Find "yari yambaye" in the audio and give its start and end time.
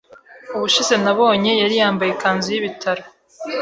1.61-2.09